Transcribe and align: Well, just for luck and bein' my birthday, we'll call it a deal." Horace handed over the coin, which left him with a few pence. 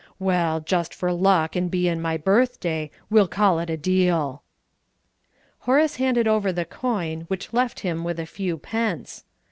Well, 0.17 0.61
just 0.61 0.95
for 0.95 1.13
luck 1.13 1.55
and 1.55 1.69
bein' 1.69 2.01
my 2.01 2.17
birthday, 2.17 2.89
we'll 3.11 3.27
call 3.27 3.59
it 3.59 3.69
a 3.69 3.77
deal." 3.77 4.41
Horace 5.59 5.97
handed 5.97 6.27
over 6.27 6.51
the 6.51 6.65
coin, 6.65 7.25
which 7.27 7.53
left 7.53 7.81
him 7.81 8.03
with 8.03 8.19
a 8.19 8.25
few 8.25 8.57
pence. 8.57 9.25